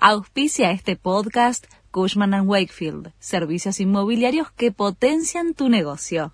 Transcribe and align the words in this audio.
Auspicia 0.00 0.70
este 0.70 0.94
podcast 0.94 1.66
Cushman⁇ 1.90 2.30
Wakefield, 2.46 3.10
servicios 3.18 3.80
inmobiliarios 3.80 4.52
que 4.52 4.70
potencian 4.70 5.54
tu 5.54 5.68
negocio. 5.68 6.32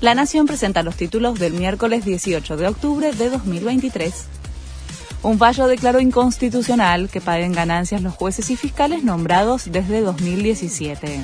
La 0.00 0.14
Nación 0.14 0.46
presenta 0.46 0.84
los 0.84 0.94
títulos 0.94 1.40
del 1.40 1.54
miércoles 1.54 2.04
18 2.04 2.56
de 2.56 2.68
octubre 2.68 3.12
de 3.12 3.30
2023. 3.30 4.14
Un 5.24 5.38
fallo 5.38 5.66
declaró 5.66 5.98
inconstitucional 5.98 7.08
que 7.08 7.20
paguen 7.20 7.50
ganancias 7.50 8.00
los 8.00 8.14
jueces 8.14 8.48
y 8.50 8.54
fiscales 8.54 9.02
nombrados 9.02 9.64
desde 9.72 10.00
2017. 10.00 11.20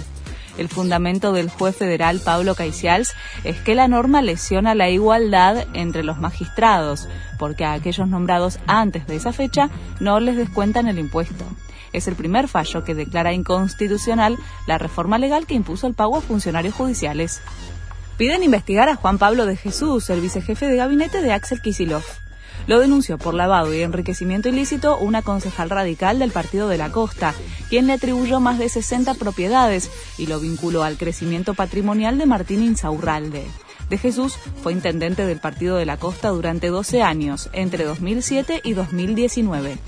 El 0.59 0.69
fundamento 0.69 1.33
del 1.33 1.49
juez 1.49 1.77
federal 1.77 2.21
Pablo 2.21 2.57
Caicials 2.57 3.15
es 3.45 3.59
que 3.61 3.77
la 3.77 3.87
norma 3.87 4.23
lesiona 4.23 4.75
la 4.75 4.91
igualdad 4.91 5.65
entre 5.73 6.03
los 6.03 6.19
magistrados, 6.19 7.09
porque 7.39 7.65
a 7.65 7.73
aquellos 7.73 8.09
nombrados 8.09 8.59
antes 8.67 9.07
de 9.07 9.17
esa 9.17 9.33
fecha 9.33 9.71
no 10.01 10.19
les 10.19 10.37
descuentan 10.37 10.89
el 10.89 10.99
impuesto. 10.99 11.45
Es 11.93 12.09
el 12.09 12.17
primer 12.17 12.49
fallo 12.49 12.85
que 12.85 12.97
declara 12.97 13.33
inconstitucional 13.33 14.37
la 14.67 14.79
reforma 14.79 15.17
legal 15.17 15.47
que 15.47 15.55
impuso 15.55 15.87
el 15.87 15.95
pago 15.95 16.17
a 16.17 16.21
funcionarios 16.21 16.75
judiciales. 16.75 17.41
Piden 18.17 18.43
investigar 18.43 18.89
a 18.89 18.97
Juan 18.97 19.19
Pablo 19.19 19.47
de 19.47 19.57
Jesús, 19.57 20.11
el 20.11 20.21
vicejefe 20.21 20.67
de 20.67 20.77
gabinete 20.77 21.23
de 21.23 21.33
Axel 21.33 21.63
Kisilov. 21.63 22.03
Lo 22.69 22.79
denunció 22.81 23.17
por 23.17 23.33
lavado 23.33 23.73
y 23.73 23.81
enriquecimiento 23.81 24.51
ilícito 24.51 24.99
una 24.99 25.23
concejal 25.23 25.71
radical 25.71 26.19
del 26.19 26.33
Partido 26.33 26.69
de 26.69 26.77
la 26.77 26.93
Costa, 26.93 27.35
quien 27.71 27.87
le 27.87 27.95
atribuyó 27.95 28.41
más 28.41 28.59
de 28.59 28.69
60 28.69 29.15
propiedades 29.15 29.91
y 30.19 30.27
lo 30.27 30.39
vinculó 30.39 30.83
al 30.83 30.99
crecimiento 30.99 31.55
patrimonial 31.55 32.19
de 32.19 32.27
Martín 32.27 32.63
Insaurralde. 32.63 33.47
De 33.89 33.97
Jesús 33.97 34.35
fue 34.63 34.75
intendente 34.75 35.25
del 35.25 35.41
Partido 35.41 35.77
de 35.77 35.87
la 35.87 35.97
Costa 35.97 36.29
durante 36.29 36.69
12 36.69 37.01
años, 37.01 37.49
entre 37.55 37.85
2007 37.85 38.61
y 38.63 38.75
2019. 38.75 39.79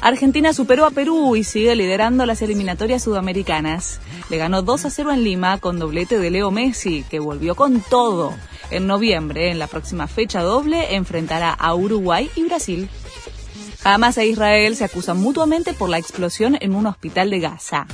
Argentina 0.00 0.54
superó 0.54 0.86
a 0.86 0.90
Perú 0.90 1.36
y 1.36 1.44
sigue 1.44 1.76
liderando 1.76 2.24
las 2.24 2.40
eliminatorias 2.40 3.02
sudamericanas. 3.02 4.00
Le 4.30 4.38
ganó 4.38 4.62
2 4.62 4.86
a 4.86 4.90
0 4.90 5.12
en 5.12 5.24
Lima 5.24 5.58
con 5.58 5.78
doblete 5.78 6.18
de 6.18 6.30
Leo 6.30 6.50
Messi, 6.50 7.04
que 7.10 7.18
volvió 7.18 7.54
con 7.54 7.82
todo. 7.82 8.32
En 8.70 8.86
noviembre, 8.86 9.50
en 9.50 9.58
la 9.58 9.66
próxima 9.66 10.08
fecha 10.08 10.42
doble, 10.42 10.94
enfrentará 10.94 11.52
a 11.52 11.74
Uruguay 11.74 12.30
y 12.36 12.44
Brasil. 12.44 12.88
Hamas 13.82 14.18
e 14.18 14.26
Israel 14.26 14.76
se 14.76 14.84
acusan 14.84 15.18
mutuamente 15.18 15.72
por 15.72 15.88
la 15.88 15.98
explosión 15.98 16.58
en 16.60 16.74
un 16.74 16.86
hospital 16.86 17.30
de 17.30 17.40
Gaza. 17.40 17.86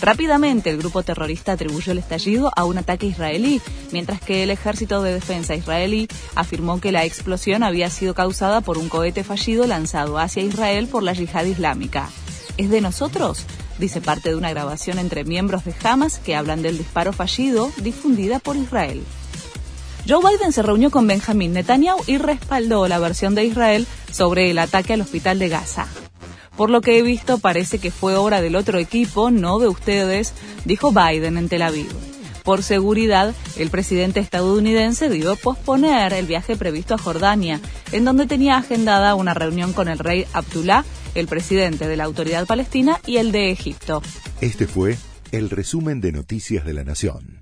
Rápidamente 0.00 0.68
el 0.70 0.78
grupo 0.78 1.02
terrorista 1.02 1.52
atribuyó 1.52 1.92
el 1.92 1.98
estallido 1.98 2.50
a 2.54 2.64
un 2.64 2.78
ataque 2.78 3.06
israelí, 3.06 3.62
mientras 3.92 4.20
que 4.20 4.42
el 4.42 4.50
ejército 4.50 5.02
de 5.02 5.14
defensa 5.14 5.54
israelí 5.54 6.08
afirmó 6.34 6.80
que 6.80 6.92
la 6.92 7.04
explosión 7.04 7.62
había 7.62 7.88
sido 7.88 8.14
causada 8.14 8.60
por 8.60 8.78
un 8.78 8.88
cohete 8.88 9.24
fallido 9.24 9.66
lanzado 9.66 10.18
hacia 10.18 10.42
Israel 10.42 10.88
por 10.88 11.02
la 11.02 11.12
yihad 11.12 11.44
islámica. 11.44 12.10
¿Es 12.56 12.68
de 12.70 12.80
nosotros? 12.80 13.46
dice 13.78 14.00
parte 14.00 14.30
de 14.30 14.36
una 14.36 14.50
grabación 14.50 14.98
entre 14.98 15.24
miembros 15.24 15.64
de 15.64 15.74
Hamas 15.84 16.18
que 16.18 16.34
hablan 16.34 16.62
del 16.62 16.78
disparo 16.78 17.12
fallido 17.12 17.70
difundida 17.82 18.38
por 18.38 18.56
Israel. 18.56 19.02
Joe 20.08 20.20
Biden 20.20 20.52
se 20.52 20.62
reunió 20.62 20.92
con 20.92 21.08
Benjamin 21.08 21.52
Netanyahu 21.52 22.00
y 22.06 22.18
respaldó 22.18 22.86
la 22.86 23.00
versión 23.00 23.34
de 23.34 23.44
Israel 23.44 23.88
sobre 24.12 24.52
el 24.52 24.58
ataque 24.58 24.92
al 24.92 25.00
hospital 25.00 25.40
de 25.40 25.48
Gaza. 25.48 25.88
Por 26.56 26.70
lo 26.70 26.80
que 26.80 26.98
he 26.98 27.02
visto, 27.02 27.38
parece 27.38 27.80
que 27.80 27.90
fue 27.90 28.14
obra 28.14 28.40
del 28.40 28.54
otro 28.54 28.78
equipo, 28.78 29.32
no 29.32 29.58
de 29.58 29.66
ustedes, 29.66 30.32
dijo 30.64 30.92
Biden 30.92 31.36
en 31.36 31.48
Tel 31.48 31.62
Aviv. 31.62 31.88
Por 32.44 32.62
seguridad, 32.62 33.34
el 33.56 33.70
presidente 33.70 34.20
estadounidense 34.20 35.08
debió 35.08 35.34
posponer 35.34 36.12
el 36.12 36.26
viaje 36.26 36.54
previsto 36.54 36.94
a 36.94 36.98
Jordania, 36.98 37.60
en 37.90 38.04
donde 38.04 38.26
tenía 38.26 38.58
agendada 38.58 39.16
una 39.16 39.34
reunión 39.34 39.72
con 39.72 39.88
el 39.88 39.98
rey 39.98 40.24
Abdullah, 40.32 40.84
el 41.16 41.26
presidente 41.26 41.88
de 41.88 41.96
la 41.96 42.04
Autoridad 42.04 42.46
Palestina 42.46 43.00
y 43.06 43.16
el 43.16 43.32
de 43.32 43.50
Egipto. 43.50 44.02
Este 44.40 44.68
fue 44.68 44.96
el 45.32 45.50
resumen 45.50 46.00
de 46.00 46.12
Noticias 46.12 46.64
de 46.64 46.74
la 46.74 46.84
Nación. 46.84 47.35